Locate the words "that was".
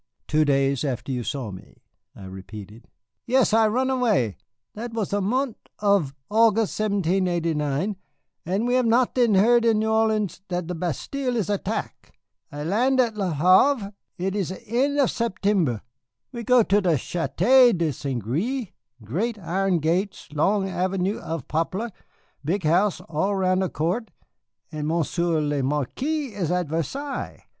4.73-5.11